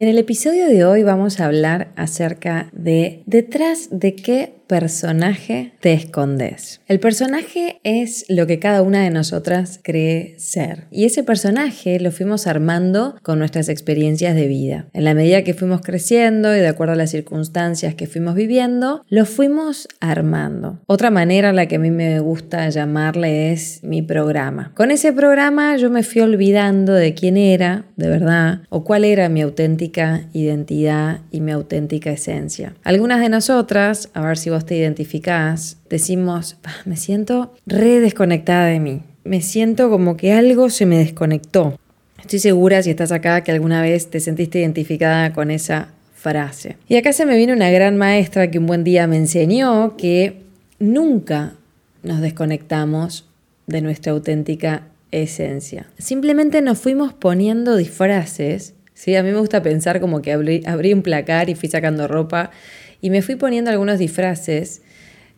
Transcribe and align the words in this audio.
En 0.00 0.08
el 0.08 0.18
episodio 0.18 0.68
de 0.68 0.84
hoy 0.84 1.02
vamos 1.02 1.40
a 1.40 1.46
hablar 1.46 1.88
acerca 1.96 2.68
de 2.70 3.24
detrás 3.26 3.88
de 3.90 4.14
qué 4.14 4.57
personaje 4.68 5.72
te 5.80 5.94
escondes. 5.94 6.80
El 6.86 7.00
personaje 7.00 7.80
es 7.82 8.24
lo 8.28 8.46
que 8.46 8.58
cada 8.58 8.82
una 8.82 9.02
de 9.02 9.10
nosotras 9.10 9.80
cree 9.82 10.34
ser. 10.38 10.84
Y 10.90 11.06
ese 11.06 11.24
personaje 11.24 11.98
lo 11.98 12.12
fuimos 12.12 12.46
armando 12.46 13.16
con 13.22 13.38
nuestras 13.38 13.68
experiencias 13.68 14.34
de 14.34 14.46
vida. 14.46 14.86
En 14.92 15.04
la 15.04 15.14
medida 15.14 15.42
que 15.42 15.54
fuimos 15.54 15.80
creciendo 15.80 16.54
y 16.54 16.60
de 16.60 16.68
acuerdo 16.68 16.92
a 16.92 16.96
las 16.96 17.10
circunstancias 17.10 17.94
que 17.94 18.06
fuimos 18.06 18.34
viviendo, 18.34 19.04
lo 19.08 19.24
fuimos 19.24 19.88
armando. 20.00 20.78
Otra 20.86 21.10
manera 21.10 21.50
a 21.50 21.52
la 21.52 21.66
que 21.66 21.76
a 21.76 21.80
mí 21.80 21.90
me 21.90 22.20
gusta 22.20 22.68
llamarle 22.68 23.52
es 23.52 23.82
mi 23.82 24.02
programa. 24.02 24.72
Con 24.74 24.90
ese 24.90 25.12
programa 25.12 25.76
yo 25.76 25.90
me 25.90 26.02
fui 26.02 26.20
olvidando 26.20 26.92
de 26.92 27.14
quién 27.14 27.38
era, 27.38 27.86
de 27.96 28.08
verdad, 28.08 28.60
o 28.68 28.84
cuál 28.84 29.04
era 29.04 29.28
mi 29.30 29.40
auténtica 29.40 30.28
identidad 30.34 31.20
y 31.30 31.40
mi 31.40 31.52
auténtica 31.52 32.10
esencia. 32.10 32.74
Algunas 32.84 33.20
de 33.20 33.30
nosotras, 33.30 34.10
a 34.12 34.20
ver 34.20 34.36
si 34.36 34.50
vos 34.50 34.57
te 34.66 34.76
identificás, 34.76 35.78
decimos, 35.88 36.56
me 36.84 36.96
siento 36.96 37.54
re 37.66 38.00
desconectada 38.00 38.66
de 38.66 38.80
mí. 38.80 39.02
Me 39.24 39.42
siento 39.42 39.90
como 39.90 40.16
que 40.16 40.32
algo 40.32 40.70
se 40.70 40.86
me 40.86 40.98
desconectó. 40.98 41.78
Estoy 42.20 42.38
segura 42.38 42.82
si 42.82 42.90
estás 42.90 43.12
acá 43.12 43.42
que 43.42 43.52
alguna 43.52 43.82
vez 43.82 44.08
te 44.10 44.20
sentiste 44.20 44.58
identificada 44.60 45.32
con 45.32 45.50
esa 45.50 45.88
frase. 46.14 46.76
Y 46.88 46.96
acá 46.96 47.12
se 47.12 47.26
me 47.26 47.36
viene 47.36 47.52
una 47.52 47.70
gran 47.70 47.96
maestra 47.96 48.50
que 48.50 48.58
un 48.58 48.66
buen 48.66 48.84
día 48.84 49.06
me 49.06 49.16
enseñó 49.16 49.96
que 49.96 50.42
nunca 50.78 51.54
nos 52.02 52.20
desconectamos 52.20 53.28
de 53.66 53.82
nuestra 53.82 54.12
auténtica 54.12 54.88
esencia. 55.10 55.86
Simplemente 55.98 56.60
nos 56.62 56.78
fuimos 56.78 57.12
poniendo 57.12 57.76
disfraces. 57.76 58.74
¿sí? 58.94 59.14
A 59.14 59.22
mí 59.22 59.30
me 59.30 59.38
gusta 59.38 59.62
pensar 59.62 60.00
como 60.00 60.22
que 60.22 60.32
abrí, 60.32 60.62
abrí 60.66 60.92
un 60.92 61.02
placar 61.02 61.48
y 61.48 61.54
fui 61.54 61.68
sacando 61.68 62.08
ropa 62.08 62.50
y 63.00 63.10
me 63.10 63.22
fui 63.22 63.36
poniendo 63.36 63.70
algunos 63.70 63.98
disfraces 63.98 64.82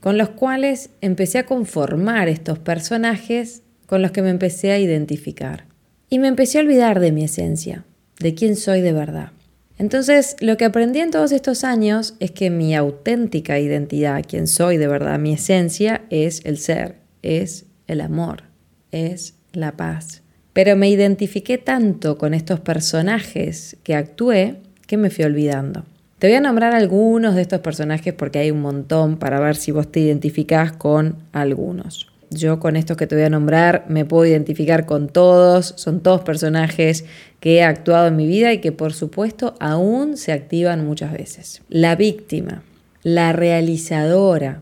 con 0.01 0.17
los 0.17 0.31
cuales 0.31 0.91
empecé 1.01 1.39
a 1.39 1.47
conformar 1.47 2.29
estos 2.29 2.59
personajes 2.59 3.63
con 3.87 4.03
los 4.03 4.13
que 4.13 4.23
me 4.23 4.31
empecé 4.31 4.73
a 4.73 4.79
identificar. 4.79 5.67
Y 6.09 6.19
me 6.19 6.29
empecé 6.29 6.59
a 6.59 6.63
olvidar 6.63 7.01
de 7.01 7.13
mi 7.13 7.25
esencia, 7.25 7.85
de 8.19 8.35
quién 8.35 8.57
soy 8.57 8.81
de 8.81 8.93
verdad. 8.93 9.33
Entonces, 9.79 10.37
lo 10.41 10.57
que 10.57 10.67
aprendí 10.67 11.01
en 11.01 11.11
todos 11.11 11.33
estos 11.33 11.65
años 11.65 12.15
es 12.21 12.33
que 12.33 12.51
mi 12.51 12.75
auténtica 12.75 13.59
identidad, 13.59 14.25
quién 14.29 14.47
soy 14.47 14.77
de 14.77 14.87
verdad, 14.87 15.19
mi 15.19 15.33
esencia 15.33 16.03
es 16.11 16.43
el 16.45 16.59
ser, 16.59 16.97
es 17.23 17.65
el 17.87 18.01
amor, 18.01 18.45
es 18.93 19.35
la 19.53 19.77
paz. 19.77 20.23
Pero 20.53 20.77
me 20.77 20.91
identifiqué 20.91 21.59
tanto 21.59 22.19
con 22.19 22.35
estos 22.35 22.61
personajes 22.61 23.77
que 23.83 23.95
actué 23.95 24.57
que 24.87 24.97
me 24.97 25.11
fui 25.11 25.25
olvidando. 25.25 25.85
Te 26.21 26.27
voy 26.27 26.37
a 26.37 26.43
nombrar 26.43 26.75
algunos 26.75 27.35
de 27.35 27.41
estos 27.41 27.61
personajes 27.61 28.13
porque 28.13 28.41
hay 28.41 28.51
un 28.51 28.61
montón 28.61 29.17
para 29.17 29.41
ver 29.41 29.57
si 29.57 29.73
vos 29.73 29.91
te 29.91 30.01
identificás 30.01 30.71
con 30.71 31.17
algunos. 31.33 32.09
Yo 32.29 32.61
con 32.61 32.77
estos 32.77 32.99
que 32.99 33.07
te 33.07 33.15
voy 33.15 33.25
a 33.25 33.31
nombrar 33.31 33.87
me 33.89 34.05
puedo 34.05 34.27
identificar 34.27 34.85
con 34.85 35.09
todos, 35.09 35.73
son 35.79 36.01
todos 36.01 36.21
personajes 36.21 37.07
que 37.41 37.55
he 37.55 37.63
actuado 37.63 38.09
en 38.09 38.17
mi 38.17 38.27
vida 38.27 38.53
y 38.53 38.59
que 38.59 38.71
por 38.71 38.93
supuesto 38.93 39.55
aún 39.61 40.19
se 40.19 40.33
activan 40.33 40.85
muchas 40.85 41.15
veces. 41.15 41.63
La 41.71 41.97
víctima, 41.97 42.65
la 43.03 43.33
realizadora, 43.33 44.61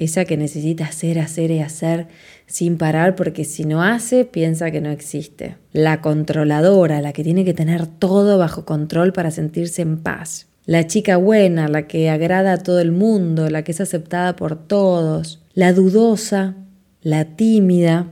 esa 0.00 0.24
que 0.24 0.36
necesita 0.36 0.86
hacer, 0.86 1.20
hacer 1.20 1.52
y 1.52 1.60
hacer 1.60 2.08
sin 2.46 2.76
parar 2.76 3.14
porque 3.14 3.44
si 3.44 3.64
no 3.64 3.84
hace 3.84 4.24
piensa 4.24 4.72
que 4.72 4.80
no 4.80 4.90
existe. 4.90 5.58
La 5.72 6.00
controladora, 6.00 7.00
la 7.00 7.12
que 7.12 7.22
tiene 7.22 7.44
que 7.44 7.54
tener 7.54 7.86
todo 7.86 8.36
bajo 8.36 8.64
control 8.64 9.12
para 9.12 9.30
sentirse 9.30 9.82
en 9.82 9.98
paz 9.98 10.47
la 10.68 10.86
chica 10.86 11.16
buena, 11.16 11.66
la 11.66 11.86
que 11.86 12.10
agrada 12.10 12.52
a 12.52 12.58
todo 12.58 12.78
el 12.80 12.92
mundo, 12.92 13.48
la 13.48 13.64
que 13.64 13.72
es 13.72 13.80
aceptada 13.80 14.36
por 14.36 14.68
todos, 14.68 15.42
la 15.54 15.72
dudosa, 15.72 16.56
la 17.00 17.24
tímida, 17.24 18.10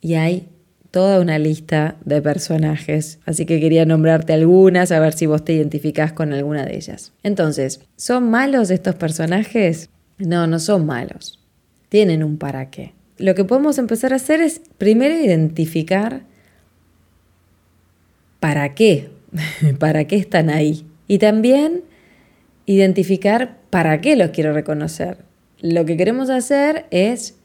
y 0.00 0.14
hay 0.14 0.48
toda 0.90 1.20
una 1.20 1.38
lista 1.38 1.94
de 2.04 2.20
personajes, 2.20 3.20
así 3.24 3.46
que 3.46 3.60
quería 3.60 3.86
nombrarte 3.86 4.32
algunas, 4.32 4.90
a 4.90 4.98
ver 4.98 5.12
si 5.12 5.26
vos 5.26 5.44
te 5.44 5.52
identificás 5.52 6.12
con 6.12 6.32
alguna 6.32 6.64
de 6.64 6.74
ellas. 6.74 7.12
Entonces, 7.22 7.82
¿son 7.94 8.28
malos 8.28 8.72
estos 8.72 8.96
personajes? 8.96 9.88
No, 10.18 10.48
no 10.48 10.58
son 10.58 10.84
malos. 10.84 11.38
Tienen 11.88 12.24
un 12.24 12.36
para 12.36 12.68
qué. 12.68 12.94
Lo 13.16 13.36
que 13.36 13.44
podemos 13.44 13.78
empezar 13.78 14.12
a 14.12 14.16
hacer 14.16 14.40
es 14.40 14.60
primero 14.76 15.14
identificar 15.14 16.24
para 18.40 18.74
qué, 18.74 19.10
para 19.78 20.08
qué 20.08 20.16
están 20.16 20.50
ahí. 20.50 20.84
Y 21.06 21.18
también 21.18 21.91
identificar 22.66 23.58
para 23.70 24.00
qué 24.00 24.16
los 24.16 24.30
quiero 24.30 24.52
reconocer. 24.52 25.18
Lo 25.60 25.84
que 25.84 25.96
queremos 25.96 26.30
hacer 26.30 26.86
es 26.90 27.36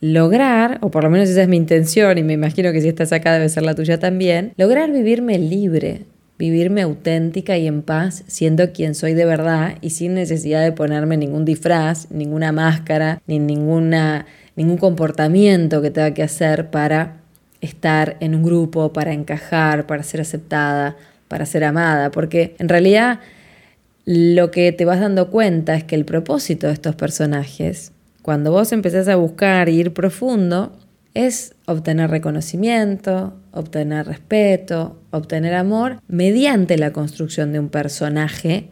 lograr, 0.00 0.78
o 0.82 0.90
por 0.90 1.04
lo 1.04 1.10
menos 1.10 1.28
esa 1.28 1.42
es 1.42 1.48
mi 1.48 1.56
intención, 1.56 2.18
y 2.18 2.22
me 2.22 2.34
imagino 2.34 2.72
que 2.72 2.80
si 2.80 2.88
estás 2.88 3.12
acá 3.12 3.32
debe 3.32 3.48
ser 3.48 3.62
la 3.62 3.74
tuya 3.74 3.98
también, 3.98 4.52
lograr 4.56 4.90
vivirme 4.92 5.38
libre, 5.38 6.02
vivirme 6.38 6.82
auténtica 6.82 7.56
y 7.56 7.66
en 7.66 7.82
paz, 7.82 8.24
siendo 8.26 8.72
quien 8.72 8.94
soy 8.94 9.14
de 9.14 9.24
verdad 9.24 9.76
y 9.80 9.90
sin 9.90 10.14
necesidad 10.14 10.62
de 10.62 10.72
ponerme 10.72 11.16
ningún 11.16 11.44
disfraz, 11.44 12.10
ninguna 12.10 12.52
máscara, 12.52 13.22
ni 13.26 13.38
ninguna, 13.38 14.26
ningún 14.54 14.76
comportamiento 14.76 15.80
que 15.80 15.90
tenga 15.90 16.12
que 16.12 16.22
hacer 16.22 16.70
para 16.70 17.20
estar 17.60 18.16
en 18.20 18.34
un 18.34 18.42
grupo, 18.42 18.92
para 18.92 19.12
encajar, 19.12 19.86
para 19.86 20.02
ser 20.02 20.20
aceptada, 20.20 20.96
para 21.28 21.46
ser 21.46 21.64
amada, 21.64 22.10
porque 22.10 22.54
en 22.58 22.68
realidad 22.68 23.20
lo 24.06 24.52
que 24.52 24.70
te 24.70 24.84
vas 24.84 25.00
dando 25.00 25.30
cuenta 25.32 25.74
es 25.74 25.82
que 25.82 25.96
el 25.96 26.04
propósito 26.04 26.68
de 26.68 26.72
estos 26.72 26.94
personajes, 26.94 27.90
cuando 28.22 28.52
vos 28.52 28.70
empezás 28.70 29.08
a 29.08 29.16
buscar 29.16 29.68
ir 29.68 29.92
profundo, 29.92 30.78
es 31.12 31.56
obtener 31.66 32.10
reconocimiento, 32.10 33.34
obtener 33.50 34.06
respeto, 34.06 35.02
obtener 35.10 35.54
amor 35.54 36.00
mediante 36.06 36.78
la 36.78 36.92
construcción 36.92 37.52
de 37.52 37.58
un 37.58 37.68
personaje 37.68 38.68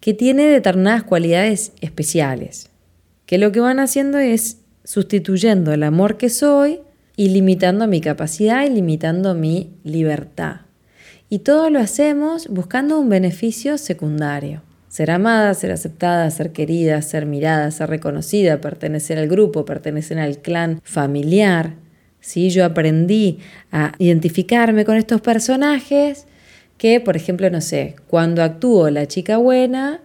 que 0.00 0.12
tiene 0.12 0.44
determinadas 0.44 1.04
cualidades 1.04 1.72
especiales, 1.80 2.68
que 3.24 3.38
lo 3.38 3.52
que 3.52 3.60
van 3.60 3.80
haciendo 3.80 4.18
es 4.18 4.58
sustituyendo 4.84 5.72
el 5.72 5.82
amor 5.82 6.18
que 6.18 6.28
soy 6.28 6.80
y 7.16 7.30
limitando 7.30 7.86
mi 7.86 8.02
capacidad 8.02 8.66
y 8.66 8.70
limitando 8.70 9.34
mi 9.34 9.70
libertad. 9.82 10.56
Y 11.30 11.38
todo 11.38 11.70
lo 11.70 11.78
hacemos 11.78 12.48
buscando 12.48 12.98
un 12.98 13.08
beneficio 13.08 13.78
secundario. 13.78 14.60
Ser 14.94 15.10
amada, 15.10 15.52
ser 15.54 15.72
aceptada, 15.72 16.30
ser 16.30 16.52
querida, 16.52 17.02
ser 17.02 17.26
mirada, 17.26 17.68
ser 17.72 17.90
reconocida, 17.90 18.60
pertenecer 18.60 19.18
al 19.18 19.26
grupo, 19.26 19.64
pertenecer 19.64 20.20
al 20.20 20.38
clan 20.38 20.80
familiar. 20.84 21.72
¿sí? 22.20 22.50
Yo 22.50 22.64
aprendí 22.64 23.40
a 23.72 23.94
identificarme 23.98 24.84
con 24.84 24.96
estos 24.96 25.20
personajes 25.20 26.28
que, 26.78 27.00
por 27.00 27.16
ejemplo, 27.16 27.50
no 27.50 27.60
sé, 27.60 27.96
cuando 28.06 28.44
actúo 28.44 28.88
la 28.88 29.08
chica 29.08 29.36
buena, 29.36 30.00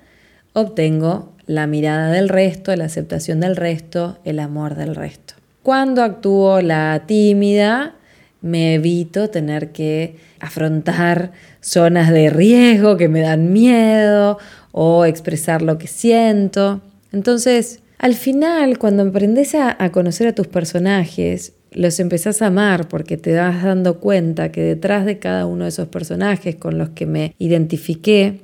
obtengo 0.54 1.36
la 1.46 1.68
mirada 1.68 2.10
del 2.10 2.28
resto, 2.28 2.76
la 2.76 2.86
aceptación 2.86 3.42
del 3.42 3.58
resto, 3.58 4.18
el 4.26 4.40
amor 4.40 4.74
del 4.74 4.96
resto. 4.96 5.36
Cuando 5.62 6.02
actúo 6.02 6.64
la 6.64 7.04
tímida, 7.06 7.94
me 8.42 8.76
evito 8.76 9.30
tener 9.30 9.72
que 9.72 10.16
afrontar 10.40 11.32
zonas 11.62 12.12
de 12.12 12.30
riesgo 12.30 12.98
que 12.98 13.10
me 13.10 13.22
dan 13.22 13.52
miedo 13.52 14.38
o 14.72 15.06
expresar 15.06 15.62
lo 15.62 15.78
que 15.78 15.88
siento. 15.88 16.82
Entonces, 17.12 17.82
al 17.98 18.16
final, 18.16 18.78
cuando 18.78 19.04
aprendes 19.04 19.56
a, 19.56 19.78
conocer 19.92 20.28
a 20.28 20.36
tus 20.36 20.48
personajes, 20.48 21.54
los 21.72 22.00
empezás 22.00 22.42
a 22.42 22.48
amar 22.48 22.88
porque 22.88 23.18
te 23.18 23.32
das 23.32 23.64
dando 23.64 24.00
cuenta 24.00 24.52
que 24.52 24.62
detrás 24.62 25.06
de 25.06 25.20
cada 25.20 25.46
uno 25.46 25.66
de 25.66 25.70
esos 25.70 25.90
personajes 25.90 26.56
con 26.56 26.78
los 26.78 26.90
que 26.90 27.06
me 27.06 27.36
identifiqué, 27.40 28.42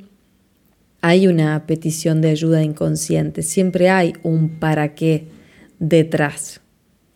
hay 1.01 1.27
una 1.27 1.65
petición 1.67 2.19
de 2.19 2.31
ayuda 2.31 2.63
inconsciente, 2.63 3.43
siempre 3.43 3.89
hay 3.89 4.13
un 4.23 4.59
para 4.59 4.93
qué 4.95 5.27
detrás. 5.79 6.61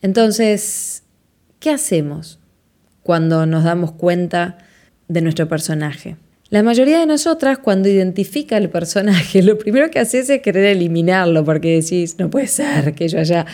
Entonces, 0.02 1.04
¿qué 1.60 1.72
hacemos 1.72 2.39
cuando 3.10 3.48
nos 3.48 3.64
damos 3.64 3.94
cuenta 3.94 4.60
de 5.08 5.24
nuestro 5.24 5.48
personaje? 5.48 6.16
La 6.52 6.62
mayoría 6.62 7.00
de 7.00 7.08
nosotras 7.08 7.58
cuando 7.58 7.90
identifica 7.90 8.56
el 8.56 8.70
personaje, 8.70 9.42
lo 9.42 9.58
primero 9.58 9.90
que 9.90 9.98
haces 9.98 10.30
es 10.30 10.44
querer 10.44 10.66
eliminarlo 10.66 11.44
porque 11.44 11.82
decís, 11.82 12.18
no 12.20 12.30
puede 12.30 12.46
ser 12.46 12.94
que 12.94 13.08
yo 13.08 13.18
haya 13.18 13.48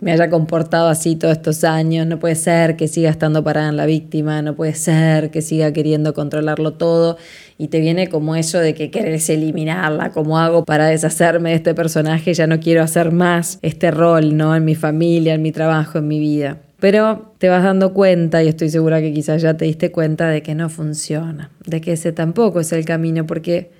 me 0.00 0.10
haya 0.10 0.30
comportado 0.30 0.88
así 0.88 1.16
todos 1.16 1.36
estos 1.36 1.64
años, 1.64 2.06
no 2.06 2.18
puede 2.18 2.34
ser 2.34 2.76
que 2.76 2.88
siga 2.88 3.10
estando 3.10 3.44
parada 3.44 3.68
en 3.68 3.76
la 3.76 3.84
víctima, 3.84 4.40
no 4.40 4.56
puede 4.56 4.72
ser 4.72 5.30
que 5.30 5.42
siga 5.42 5.70
queriendo 5.74 6.14
controlarlo 6.14 6.72
todo 6.72 7.18
y 7.58 7.68
te 7.68 7.80
viene 7.80 8.08
como 8.08 8.36
eso 8.36 8.58
de 8.58 8.72
que 8.72 8.90
querés 8.90 9.28
eliminarla, 9.28 10.12
¿cómo 10.12 10.38
hago 10.38 10.64
para 10.64 10.86
deshacerme 10.86 11.50
de 11.50 11.56
este 11.56 11.74
personaje? 11.74 12.32
Ya 12.32 12.46
no 12.46 12.58
quiero 12.58 12.82
hacer 12.82 13.12
más 13.12 13.58
este 13.60 13.90
rol, 13.90 14.34
¿no? 14.34 14.56
En 14.56 14.64
mi 14.64 14.74
familia, 14.74 15.34
en 15.34 15.42
mi 15.42 15.52
trabajo, 15.52 15.98
en 15.98 16.08
mi 16.08 16.18
vida. 16.20 16.63
Pero 16.84 17.32
te 17.38 17.48
vas 17.48 17.62
dando 17.62 17.94
cuenta, 17.94 18.42
y 18.42 18.48
estoy 18.48 18.68
segura 18.68 19.00
que 19.00 19.10
quizás 19.10 19.40
ya 19.40 19.56
te 19.56 19.64
diste 19.64 19.90
cuenta, 19.90 20.28
de 20.28 20.42
que 20.42 20.54
no 20.54 20.68
funciona, 20.68 21.50
de 21.64 21.80
que 21.80 21.92
ese 21.92 22.12
tampoco 22.12 22.60
es 22.60 22.74
el 22.74 22.84
camino, 22.84 23.24
porque 23.24 23.70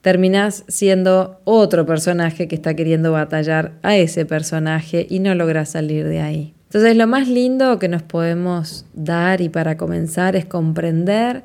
terminás 0.00 0.64
siendo 0.66 1.42
otro 1.44 1.84
personaje 1.84 2.48
que 2.48 2.54
está 2.54 2.72
queriendo 2.72 3.12
batallar 3.12 3.72
a 3.82 3.94
ese 3.94 4.24
personaje 4.24 5.06
y 5.10 5.18
no 5.18 5.34
logras 5.34 5.68
salir 5.72 6.08
de 6.08 6.22
ahí. 6.22 6.54
Entonces 6.68 6.96
lo 6.96 7.06
más 7.06 7.28
lindo 7.28 7.78
que 7.78 7.88
nos 7.88 8.02
podemos 8.02 8.86
dar 8.94 9.42
y 9.42 9.50
para 9.50 9.76
comenzar 9.76 10.34
es 10.34 10.46
comprender 10.46 11.42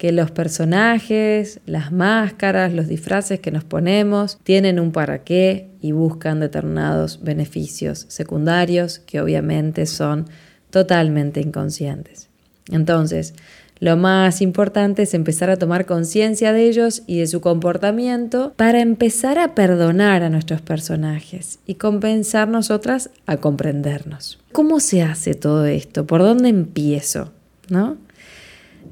que 0.00 0.12
los 0.12 0.30
personajes, 0.30 1.60
las 1.66 1.92
máscaras, 1.92 2.72
los 2.72 2.88
disfraces 2.88 3.38
que 3.38 3.50
nos 3.50 3.64
ponemos 3.64 4.38
tienen 4.44 4.80
un 4.80 4.92
para 4.92 5.24
qué 5.24 5.68
y 5.82 5.92
buscan 5.92 6.40
determinados 6.40 7.22
beneficios 7.22 8.06
secundarios 8.08 8.98
que 9.00 9.20
obviamente 9.20 9.84
son 9.84 10.24
totalmente 10.70 11.42
inconscientes. 11.42 12.30
Entonces, 12.70 13.34
lo 13.78 13.98
más 13.98 14.40
importante 14.40 15.02
es 15.02 15.12
empezar 15.12 15.50
a 15.50 15.58
tomar 15.58 15.84
conciencia 15.84 16.54
de 16.54 16.66
ellos 16.66 17.02
y 17.06 17.18
de 17.18 17.26
su 17.26 17.42
comportamiento 17.42 18.54
para 18.56 18.80
empezar 18.80 19.38
a 19.38 19.54
perdonar 19.54 20.22
a 20.22 20.30
nuestros 20.30 20.62
personajes 20.62 21.58
y 21.66 21.74
compensar 21.74 22.48
nosotras 22.48 23.10
a 23.26 23.36
comprendernos. 23.36 24.38
¿Cómo 24.52 24.80
se 24.80 25.02
hace 25.02 25.34
todo 25.34 25.66
esto? 25.66 26.06
¿Por 26.06 26.22
dónde 26.22 26.48
empiezo? 26.48 27.32
¿No? 27.68 27.98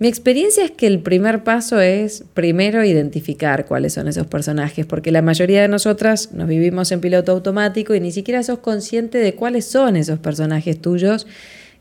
Mi 0.01 0.07
experiencia 0.07 0.65
es 0.65 0.71
que 0.71 0.87
el 0.87 1.01
primer 1.01 1.43
paso 1.43 1.81
es 1.81 2.25
primero 2.33 2.85
identificar 2.85 3.67
cuáles 3.67 3.95
son 3.95 4.07
esos 4.07 4.29
personajes, 4.29 4.87
porque 4.87 5.11
la 5.11 5.23
mayoría 5.23 5.61
de 5.61 5.67
nosotras 5.67 6.33
nos 6.33 6.47
vivimos 6.47 6.93
en 6.93 7.01
piloto 7.01 7.33
automático 7.33 7.97
y 7.97 8.01
ni 8.01 8.13
siquiera 8.13 8.45
sos 8.45 8.61
consciente 8.61 9.19
de 9.19 9.35
cuáles 9.35 9.65
son 9.65 9.97
esos 9.97 10.21
personajes 10.21 10.81
tuyos 10.81 11.27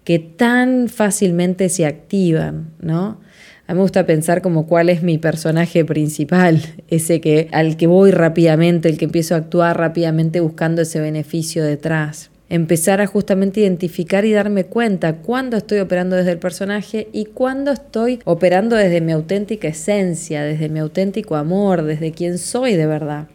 que 0.04 0.18
tan 0.18 0.90
fácilmente 0.90 1.70
se 1.70 1.86
activan, 1.86 2.72
¿no? 2.80 3.20
A 3.68 3.74
mí 3.74 3.78
me 3.78 3.82
gusta 3.82 4.08
pensar 4.08 4.42
como 4.42 4.66
cuál 4.66 4.90
es 4.90 5.04
mi 5.04 5.20
personaje 5.20 5.86
principal, 5.86 6.62
ese 6.88 7.22
que 7.22 7.50
al 7.52 7.78
que 7.78 7.86
voy 7.86 8.10
rápidamente, 8.10 8.90
el 8.90 8.98
que 8.98 9.06
empiezo 9.06 9.36
a 9.36 9.40
actuar 9.40 9.78
rápidamente 9.78 10.40
buscando 10.40 10.82
ese 10.82 11.00
beneficio 11.02 11.64
detrás. 11.64 12.32
Empezar 12.50 13.02
a 13.02 13.08
justamente 13.08 13.60
identificar 13.60 14.24
y 14.24 14.32
darme 14.32 14.64
cuenta 14.66 15.18
cuándo 15.18 15.58
estoy 15.58 15.80
operando 15.80 16.16
desde 16.16 16.32
el 16.32 16.38
personaje 16.38 17.10
y 17.12 17.26
cuándo 17.26 17.72
estoy 17.72 18.20
operando 18.24 18.78
desde 18.78 19.02
mi 19.02 19.12
auténtica 19.12 19.68
esencia, 19.68 20.44
desde 20.44 20.70
mi 20.70 20.80
auténtico 20.80 21.36
amor, 21.36 21.84
desde 21.84 22.12
quien 22.12 22.38
soy 22.38 22.76
de 22.76 22.88
verdad. 22.88 23.28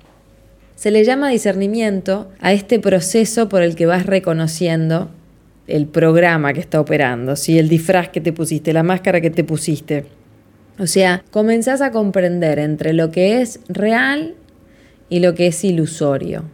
Se 0.77 0.91
le 0.91 1.05
llama 1.05 1.29
discernimiento 1.29 2.31
a 2.41 2.53
este 2.53 2.81
proceso 2.81 3.49
por 3.49 3.63
el 3.63 3.77
que 3.77 3.87
vas 3.87 4.07
reconociendo 4.07 5.11
el 5.67 5.87
programa 5.87 6.53
que 6.53 6.61
está 6.61 6.81
operando, 6.81 7.37
¿sí? 7.37 7.59
el 7.59 7.69
disfraz 7.69 8.09
que 8.09 8.21
te 8.21 8.33
pusiste, 8.33 8.73
la 8.73 8.83
máscara 8.83 9.21
que 9.21 9.31
te 9.31 9.45
pusiste. 9.45 10.07
O 10.79 10.87
sea, 10.87 11.23
comenzás 11.31 11.81
a 11.83 11.93
comprender 11.93 12.59
entre 12.59 12.95
lo 12.95 13.11
que 13.11 13.43
es 13.43 13.61
real 13.69 14.35
y 15.09 15.21
lo 15.21 15.35
que 15.35 15.49
es 15.49 15.63
ilusorio, 15.65 16.45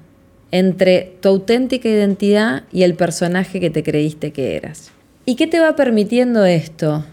entre 0.51 1.17
tu 1.21 1.29
auténtica 1.29 1.89
identidad 1.89 2.65
y 2.73 2.83
el 2.83 2.95
personaje 2.95 3.61
que 3.61 3.71
te 3.71 3.83
creíste 3.83 4.33
que 4.33 4.57
eras. 4.57 4.91
¿Y 5.25 5.37
qué 5.37 5.47
te 5.47 5.61
va 5.61 5.77
permitiendo 5.77 6.45
esto? 6.45 7.05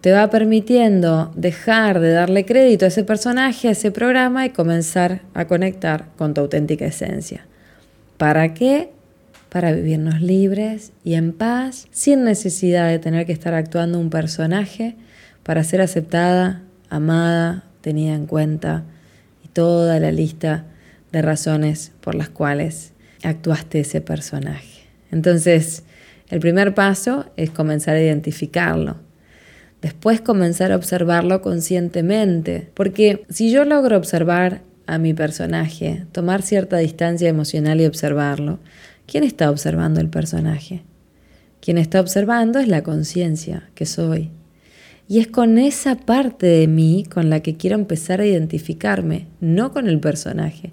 Te 0.00 0.12
va 0.12 0.30
permitiendo 0.30 1.32
dejar 1.36 2.00
de 2.00 2.10
darle 2.10 2.44
crédito 2.44 2.84
a 2.84 2.88
ese 2.88 3.04
personaje, 3.04 3.68
a 3.68 3.72
ese 3.72 3.92
programa 3.92 4.46
y 4.46 4.50
comenzar 4.50 5.22
a 5.34 5.46
conectar 5.46 6.06
con 6.16 6.34
tu 6.34 6.40
auténtica 6.40 6.86
esencia. 6.86 7.46
¿Para 8.16 8.52
qué? 8.54 8.90
para 9.52 9.70
vivirnos 9.72 10.22
libres 10.22 10.92
y 11.04 11.12
en 11.12 11.34
paz, 11.34 11.86
sin 11.90 12.24
necesidad 12.24 12.88
de 12.88 12.98
tener 12.98 13.26
que 13.26 13.32
estar 13.32 13.52
actuando 13.52 14.00
un 14.00 14.08
personaje 14.08 14.96
para 15.42 15.62
ser 15.62 15.82
aceptada, 15.82 16.62
amada, 16.88 17.64
tenida 17.82 18.14
en 18.14 18.24
cuenta 18.24 18.84
y 19.44 19.48
toda 19.48 20.00
la 20.00 20.10
lista 20.10 20.64
de 21.12 21.22
razones 21.22 21.92
por 22.00 22.14
las 22.14 22.28
cuales 22.28 22.92
actuaste 23.22 23.80
ese 23.80 24.00
personaje. 24.00 24.82
Entonces, 25.10 25.84
el 26.28 26.40
primer 26.40 26.74
paso 26.74 27.26
es 27.36 27.50
comenzar 27.50 27.96
a 27.96 28.02
identificarlo. 28.02 28.96
Después 29.80 30.20
comenzar 30.20 30.72
a 30.72 30.76
observarlo 30.76 31.42
conscientemente, 31.42 32.70
porque 32.74 33.24
si 33.28 33.50
yo 33.50 33.64
logro 33.64 33.96
observar 33.96 34.62
a 34.86 34.98
mi 34.98 35.12
personaje, 35.12 36.06
tomar 36.12 36.42
cierta 36.42 36.78
distancia 36.78 37.28
emocional 37.28 37.80
y 37.80 37.86
observarlo, 37.86 38.60
¿Quién 39.06 39.24
está 39.24 39.50
observando 39.50 40.00
el 40.00 40.08
personaje? 40.08 40.82
Quien 41.60 41.76
está 41.76 42.00
observando 42.00 42.58
es 42.58 42.68
la 42.68 42.82
conciencia 42.82 43.68
que 43.74 43.84
soy. 43.84 44.30
Y 45.08 45.18
es 45.18 45.26
con 45.26 45.58
esa 45.58 45.96
parte 45.96 46.46
de 46.46 46.66
mí 46.66 47.04
con 47.12 47.28
la 47.28 47.40
que 47.40 47.56
quiero 47.56 47.76
empezar 47.76 48.20
a 48.20 48.26
identificarme, 48.26 49.26
no 49.40 49.72
con 49.72 49.88
el 49.88 50.00
personaje, 50.00 50.72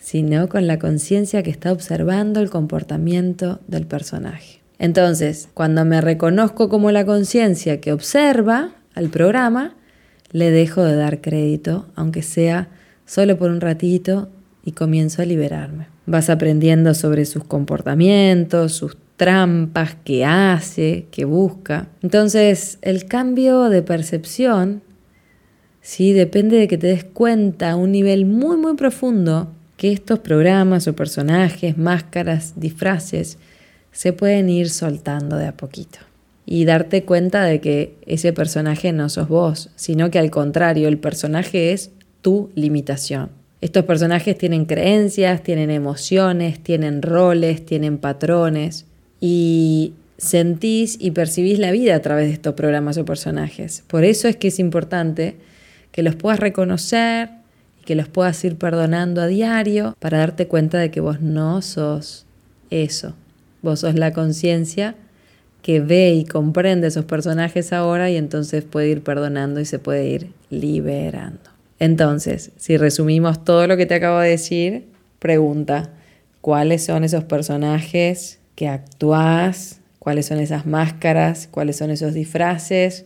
sino 0.00 0.48
con 0.48 0.66
la 0.66 0.78
conciencia 0.78 1.42
que 1.42 1.50
está 1.50 1.70
observando 1.70 2.40
el 2.40 2.50
comportamiento 2.50 3.60
del 3.68 3.86
personaje. 3.86 4.60
Entonces, 4.78 5.48
cuando 5.52 5.84
me 5.84 6.00
reconozco 6.00 6.70
como 6.70 6.90
la 6.90 7.04
conciencia 7.04 7.80
que 7.80 7.92
observa 7.92 8.72
al 8.94 9.10
programa, 9.10 9.76
le 10.32 10.50
dejo 10.50 10.82
de 10.82 10.96
dar 10.96 11.20
crédito, 11.20 11.86
aunque 11.94 12.22
sea 12.22 12.68
solo 13.04 13.36
por 13.36 13.50
un 13.50 13.60
ratito, 13.60 14.30
y 14.64 14.72
comienzo 14.72 15.22
a 15.22 15.26
liberarme. 15.26 15.86
Vas 16.06 16.28
aprendiendo 16.28 16.94
sobre 16.94 17.24
sus 17.24 17.44
comportamientos, 17.44 18.72
sus 18.72 18.96
trampas 19.16 19.96
que 20.02 20.24
hace, 20.24 21.06
que 21.10 21.24
busca. 21.24 21.88
Entonces, 22.02 22.78
el 22.82 23.06
cambio 23.06 23.68
de 23.68 23.82
percepción, 23.82 24.82
sí, 25.80 26.12
depende 26.12 26.56
de 26.56 26.68
que 26.68 26.78
te 26.78 26.88
des 26.88 27.04
cuenta 27.04 27.72
a 27.72 27.76
un 27.76 27.92
nivel 27.92 28.26
muy, 28.26 28.56
muy 28.56 28.76
profundo 28.76 29.50
que 29.80 29.92
estos 29.92 30.18
programas 30.18 30.86
o 30.88 30.94
personajes, 30.94 31.78
máscaras, 31.78 32.52
disfraces, 32.60 33.38
se 33.92 34.12
pueden 34.12 34.50
ir 34.50 34.68
soltando 34.68 35.36
de 35.36 35.46
a 35.46 35.56
poquito. 35.56 36.00
Y 36.44 36.66
darte 36.66 37.04
cuenta 37.04 37.44
de 37.44 37.62
que 37.62 37.94
ese 38.04 38.34
personaje 38.34 38.92
no 38.92 39.08
sos 39.08 39.28
vos, 39.28 39.70
sino 39.76 40.10
que 40.10 40.18
al 40.18 40.30
contrario, 40.30 40.86
el 40.86 40.98
personaje 40.98 41.72
es 41.72 41.92
tu 42.20 42.50
limitación. 42.54 43.30
Estos 43.62 43.86
personajes 43.86 44.36
tienen 44.36 44.66
creencias, 44.66 45.42
tienen 45.42 45.70
emociones, 45.70 46.62
tienen 46.62 47.00
roles, 47.00 47.64
tienen 47.64 47.96
patrones 47.96 48.84
y 49.18 49.94
sentís 50.18 50.98
y 51.00 51.12
percibís 51.12 51.58
la 51.58 51.70
vida 51.70 51.94
a 51.94 52.02
través 52.02 52.26
de 52.26 52.34
estos 52.34 52.52
programas 52.52 52.98
o 52.98 53.06
personajes. 53.06 53.82
Por 53.86 54.04
eso 54.04 54.28
es 54.28 54.36
que 54.36 54.48
es 54.48 54.58
importante 54.58 55.36
que 55.90 56.02
los 56.02 56.16
puedas 56.16 56.38
reconocer 56.38 57.39
que 57.90 57.96
los 57.96 58.06
puedas 58.06 58.44
ir 58.44 58.54
perdonando 58.54 59.20
a 59.20 59.26
diario 59.26 59.96
para 59.98 60.18
darte 60.18 60.46
cuenta 60.46 60.78
de 60.78 60.92
que 60.92 61.00
vos 61.00 61.20
no 61.20 61.60
sos 61.60 62.24
eso. 62.70 63.16
Vos 63.62 63.80
sos 63.80 63.96
la 63.96 64.12
conciencia 64.12 64.94
que 65.60 65.80
ve 65.80 66.12
y 66.12 66.24
comprende 66.24 66.86
esos 66.86 67.04
personajes 67.04 67.72
ahora 67.72 68.08
y 68.08 68.16
entonces 68.16 68.62
puede 68.62 68.90
ir 68.90 69.02
perdonando 69.02 69.58
y 69.58 69.64
se 69.64 69.80
puede 69.80 70.06
ir 70.06 70.30
liberando. 70.50 71.50
Entonces, 71.80 72.52
si 72.58 72.76
resumimos 72.76 73.42
todo 73.42 73.66
lo 73.66 73.76
que 73.76 73.86
te 73.86 73.96
acabo 73.96 74.20
de 74.20 74.28
decir, 74.28 74.86
pregunta, 75.18 75.90
¿cuáles 76.40 76.84
son 76.84 77.02
esos 77.02 77.24
personajes 77.24 78.38
que 78.54 78.68
actúas? 78.68 79.80
¿Cuáles 79.98 80.26
son 80.26 80.38
esas 80.38 80.64
máscaras? 80.64 81.48
¿Cuáles 81.50 81.78
son 81.78 81.90
esos 81.90 82.14
disfraces? 82.14 83.04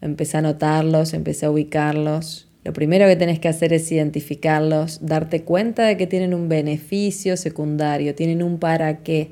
Empecé 0.00 0.38
a 0.38 0.40
notarlos, 0.40 1.12
empecé 1.12 1.44
a 1.44 1.50
ubicarlos. 1.50 2.48
Lo 2.64 2.72
primero 2.72 3.06
que 3.08 3.16
tenés 3.16 3.40
que 3.40 3.48
hacer 3.48 3.72
es 3.72 3.90
identificarlos, 3.90 5.00
darte 5.02 5.42
cuenta 5.42 5.84
de 5.84 5.96
que 5.96 6.06
tienen 6.06 6.32
un 6.32 6.48
beneficio 6.48 7.36
secundario, 7.36 8.14
tienen 8.14 8.42
un 8.42 8.58
para 8.58 8.98
qué. 8.98 9.30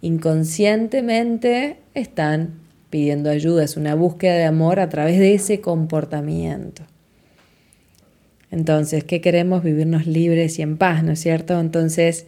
Inconscientemente 0.00 1.76
están 1.94 2.54
pidiendo 2.88 3.28
ayuda, 3.28 3.64
es 3.64 3.76
una 3.76 3.94
búsqueda 3.94 4.34
de 4.34 4.44
amor 4.44 4.80
a 4.80 4.88
través 4.88 5.18
de 5.18 5.34
ese 5.34 5.60
comportamiento. 5.60 6.82
Entonces, 8.50 9.04
¿qué 9.04 9.20
queremos? 9.20 9.62
Vivirnos 9.62 10.06
libres 10.06 10.58
y 10.58 10.62
en 10.62 10.78
paz, 10.78 11.04
¿no 11.04 11.12
es 11.12 11.20
cierto? 11.20 11.60
Entonces, 11.60 12.26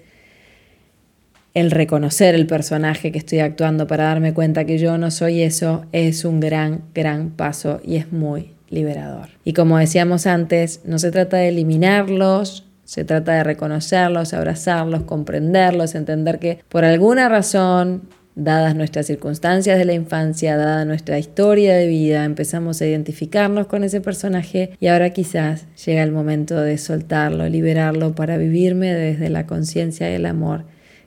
el 1.54 1.70
reconocer 1.70 2.34
el 2.34 2.46
personaje 2.46 3.10
que 3.10 3.18
estoy 3.18 3.40
actuando 3.40 3.86
para 3.86 4.04
darme 4.04 4.34
cuenta 4.34 4.64
que 4.64 4.78
yo 4.78 4.98
no 4.98 5.10
soy 5.10 5.40
eso 5.40 5.86
es 5.92 6.24
un 6.26 6.40
gran, 6.40 6.82
gran 6.94 7.30
paso 7.30 7.80
y 7.82 7.96
es 7.96 8.12
muy 8.12 8.52
liberador. 8.72 9.28
Y 9.44 9.52
como 9.52 9.78
decíamos 9.78 10.26
antes, 10.26 10.80
no 10.84 10.98
se 10.98 11.10
trata 11.10 11.36
de 11.36 11.48
eliminarlos, 11.48 12.64
se 12.84 13.04
trata 13.04 13.32
de 13.32 13.44
reconocerlos, 13.44 14.34
abrazarlos, 14.34 15.02
comprenderlos, 15.04 15.94
entender 15.94 16.38
que 16.38 16.60
por 16.68 16.84
alguna 16.84 17.28
razón, 17.28 18.02
dadas 18.34 18.74
nuestras 18.74 19.06
circunstancias 19.06 19.78
de 19.78 19.84
la 19.84 19.92
infancia, 19.92 20.56
dada 20.56 20.84
nuestra 20.84 21.18
historia 21.18 21.74
de 21.74 21.86
vida, 21.86 22.24
empezamos 22.24 22.80
a 22.80 22.86
identificarnos 22.86 23.66
con 23.66 23.84
ese 23.84 24.00
personaje 24.00 24.76
y 24.80 24.86
ahora 24.86 25.10
quizás 25.10 25.66
llega 25.84 26.02
el 26.02 26.12
momento 26.12 26.60
de 26.60 26.78
soltarlo, 26.78 27.48
liberarlo 27.48 28.14
para 28.14 28.36
vivirme 28.36 28.92
desde 28.92 29.28
la 29.28 29.46
conciencia 29.46 30.10
y 30.10 30.14
el 30.14 30.26
amor 30.26 30.64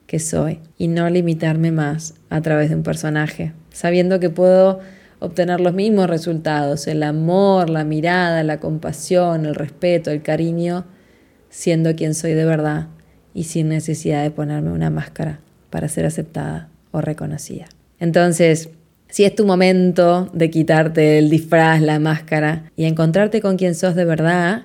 que 0.07 0.19
soy 0.19 0.59
y 0.77 0.87
no 0.87 1.09
limitarme 1.09 1.71
más 1.71 2.13
a 2.29 2.41
través 2.41 2.69
de 2.69 2.75
un 2.75 2.83
personaje, 2.83 3.53
sabiendo 3.71 4.19
que 4.19 4.29
puedo 4.29 4.79
obtener 5.25 5.59
los 5.59 5.73
mismos 5.73 6.09
resultados, 6.09 6.87
el 6.87 7.03
amor, 7.03 7.69
la 7.69 7.83
mirada, 7.83 8.43
la 8.43 8.59
compasión, 8.59 9.45
el 9.45 9.55
respeto, 9.55 10.11
el 10.11 10.21
cariño, 10.21 10.85
siendo 11.49 11.95
quien 11.95 12.13
soy 12.13 12.33
de 12.33 12.45
verdad 12.45 12.87
y 13.33 13.43
sin 13.43 13.69
necesidad 13.69 14.23
de 14.23 14.31
ponerme 14.31 14.71
una 14.71 14.89
máscara 14.89 15.39
para 15.69 15.87
ser 15.89 16.05
aceptada 16.05 16.69
o 16.91 17.01
reconocida. 17.01 17.65
Entonces, 17.99 18.69
si 19.09 19.23
es 19.23 19.35
tu 19.35 19.45
momento 19.45 20.29
de 20.33 20.49
quitarte 20.49 21.17
el 21.17 21.29
disfraz, 21.29 21.81
la 21.81 21.99
máscara 21.99 22.71
y 22.75 22.85
encontrarte 22.85 23.41
con 23.41 23.57
quien 23.57 23.75
sos 23.75 23.95
de 23.95 24.05
verdad, 24.05 24.63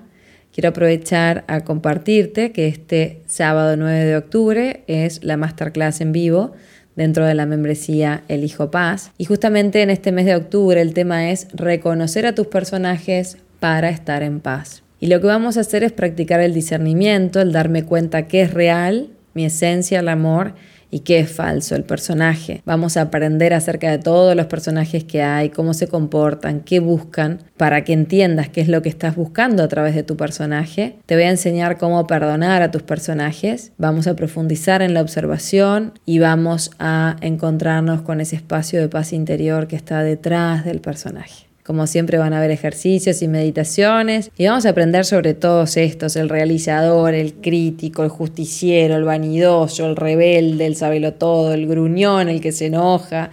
quiero 0.52 0.70
aprovechar 0.70 1.44
a 1.46 1.60
compartirte 1.60 2.52
que 2.52 2.68
este 2.68 3.22
sábado 3.26 3.76
9 3.76 4.04
de 4.04 4.16
octubre 4.16 4.84
es 4.86 5.22
la 5.24 5.36
masterclass 5.36 6.00
en 6.00 6.12
vivo 6.12 6.52
dentro 7.00 7.24
de 7.24 7.32
la 7.32 7.46
membresía 7.46 8.24
El 8.28 8.44
Hijo 8.44 8.70
Paz. 8.70 9.10
Y 9.16 9.24
justamente 9.24 9.80
en 9.80 9.88
este 9.88 10.12
mes 10.12 10.26
de 10.26 10.36
octubre 10.36 10.78
el 10.78 10.92
tema 10.92 11.30
es 11.30 11.48
reconocer 11.54 12.26
a 12.26 12.34
tus 12.34 12.48
personajes 12.48 13.38
para 13.58 13.88
estar 13.88 14.22
en 14.22 14.40
paz. 14.40 14.82
Y 15.00 15.06
lo 15.06 15.18
que 15.22 15.26
vamos 15.26 15.56
a 15.56 15.60
hacer 15.60 15.82
es 15.82 15.92
practicar 15.92 16.40
el 16.40 16.52
discernimiento, 16.52 17.40
el 17.40 17.52
darme 17.52 17.84
cuenta 17.84 18.28
qué 18.28 18.42
es 18.42 18.52
real, 18.52 19.08
mi 19.32 19.46
esencia, 19.46 20.00
el 20.00 20.10
amor, 20.10 20.52
y 20.90 21.00
qué 21.00 21.20
es 21.20 21.30
falso 21.30 21.74
el 21.74 21.84
personaje. 21.84 22.62
Vamos 22.64 22.96
a 22.96 23.02
aprender 23.02 23.54
acerca 23.54 23.90
de 23.90 23.98
todos 23.98 24.34
los 24.36 24.46
personajes 24.46 25.04
que 25.04 25.22
hay, 25.22 25.50
cómo 25.50 25.74
se 25.74 25.88
comportan, 25.88 26.60
qué 26.60 26.80
buscan, 26.80 27.38
para 27.56 27.84
que 27.84 27.92
entiendas 27.92 28.48
qué 28.48 28.60
es 28.60 28.68
lo 28.68 28.82
que 28.82 28.88
estás 28.88 29.16
buscando 29.16 29.62
a 29.62 29.68
través 29.68 29.94
de 29.94 30.02
tu 30.02 30.16
personaje. 30.16 30.96
Te 31.06 31.14
voy 31.14 31.24
a 31.24 31.30
enseñar 31.30 31.78
cómo 31.78 32.06
perdonar 32.06 32.62
a 32.62 32.70
tus 32.70 32.82
personajes. 32.82 33.72
Vamos 33.78 34.06
a 34.06 34.16
profundizar 34.16 34.82
en 34.82 34.94
la 34.94 35.02
observación 35.02 35.92
y 36.06 36.18
vamos 36.18 36.70
a 36.78 37.16
encontrarnos 37.20 38.02
con 38.02 38.20
ese 38.20 38.36
espacio 38.36 38.80
de 38.80 38.88
paz 38.88 39.12
interior 39.12 39.66
que 39.66 39.76
está 39.76 40.02
detrás 40.02 40.64
del 40.64 40.80
personaje. 40.80 41.49
Como 41.70 41.86
siempre 41.86 42.18
van 42.18 42.32
a 42.32 42.38
haber 42.38 42.50
ejercicios 42.50 43.22
y 43.22 43.28
meditaciones 43.28 44.32
y 44.36 44.46
vamos 44.46 44.66
a 44.66 44.70
aprender 44.70 45.04
sobre 45.04 45.34
todos 45.34 45.76
estos, 45.76 46.16
el 46.16 46.28
realizador, 46.28 47.14
el 47.14 47.34
crítico, 47.34 48.02
el 48.02 48.08
justiciero, 48.08 48.96
el 48.96 49.04
vanidoso, 49.04 49.86
el 49.86 49.94
rebelde, 49.94 50.66
el 50.66 50.74
sabelo 50.74 51.14
todo, 51.14 51.54
el 51.54 51.68
gruñón, 51.68 52.28
el 52.28 52.40
que 52.40 52.50
se 52.50 52.66
enoja 52.66 53.30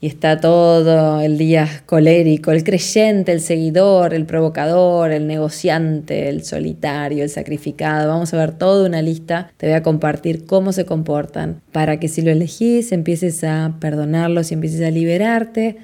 y 0.00 0.06
está 0.06 0.40
todo 0.40 1.20
el 1.20 1.36
día 1.36 1.82
colérico, 1.84 2.52
el 2.52 2.64
creyente, 2.64 3.32
el 3.32 3.42
seguidor, 3.42 4.14
el 4.14 4.24
provocador, 4.24 5.12
el 5.12 5.26
negociante, 5.26 6.30
el 6.30 6.42
solitario, 6.42 7.22
el 7.22 7.28
sacrificado. 7.28 8.08
Vamos 8.08 8.32
a 8.32 8.38
ver 8.38 8.52
toda 8.52 8.88
una 8.88 9.02
lista, 9.02 9.52
te 9.58 9.66
voy 9.66 9.74
a 9.74 9.82
compartir 9.82 10.46
cómo 10.46 10.72
se 10.72 10.86
comportan 10.86 11.60
para 11.70 12.00
que 12.00 12.08
si 12.08 12.22
lo 12.22 12.30
elegís 12.30 12.92
empieces 12.92 13.44
a 13.44 13.74
perdonarlos 13.78 14.50
y 14.50 14.54
empieces 14.54 14.80
a 14.80 14.90
liberarte 14.90 15.76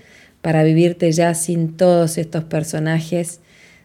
para 0.42 0.62
vivirte 0.62 1.11
ya 1.12 1.35
sin 1.35 1.76
todos 1.76 2.18
estos 2.18 2.44
personajes, 2.44 3.40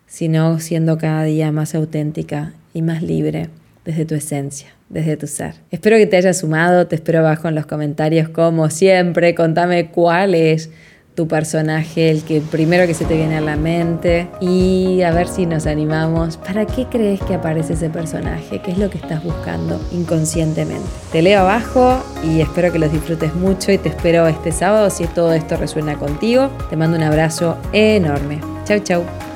sino 0.08 0.60
siendo 0.60 0.98
cada 0.98 1.24
día 1.24 1.52
más 1.52 1.76
auténtica 1.76 2.54
y 2.74 2.82
más 2.82 3.02
libre 3.02 3.50
desde 3.84 4.06
tu 4.06 4.16
esencia, 4.16 4.70
desde 4.90 5.18
tu 5.18 5.28
ser. 5.28 5.56
Espero 5.72 5.98
que 5.98 6.08
te 6.08 6.18
haya 6.18 6.34
sumado, 6.34 6.88
te 6.88 6.96
espero 6.96 7.20
abajo 7.20 7.48
en 7.48 7.56
los 7.56 7.66
comentarios 7.66 8.30
como 8.30 8.70
siempre, 8.70 9.36
contame 9.36 9.92
cuál 9.92 10.36
es 10.36 10.70
tu 11.16 11.28
personaje, 11.28 12.12
el 12.12 12.24
que 12.24 12.42
primero 12.42 12.86
que 12.86 12.94
se 12.94 13.06
te 13.06 13.16
viene 13.16 13.38
a 13.38 13.42
la 13.42 13.56
mente 13.56 14.28
y 14.42 15.02
a 15.02 15.12
ver 15.12 15.28
si 15.28 15.46
nos 15.46 15.66
animamos. 15.66 16.38
¿Para 16.38 16.66
qué 16.66 16.86
crees 16.86 17.22
que 17.22 17.36
aparece 17.36 17.74
ese 17.74 17.90
personaje? 17.90 18.62
¿Qué 18.62 18.72
es 18.72 18.78
lo 18.78 18.90
que 18.90 18.98
estás 18.98 19.24
buscando 19.24 19.82
inconscientemente? 19.92 20.88
Te 21.12 21.22
leo 21.22 21.40
abajo 21.40 22.04
y 22.24 22.42
espero 22.42 22.72
que 22.72 22.80
los 22.80 22.92
disfrutes 22.92 23.34
mucho 23.34 23.72
y 23.72 23.78
te 23.78 23.90
espero 23.90 24.28
este 24.28 24.52
sábado 24.52 24.90
si 24.90 25.06
todo 25.08 25.34
esto 25.34 25.58
resuena 25.58 25.96
contigo. 25.96 26.50
Te 26.70 26.76
mando 26.76 26.98
un 26.98 27.04
abrazo 27.04 27.58
enorme. 27.72 28.42
Chau, 28.66 28.80
chau. 28.80 29.35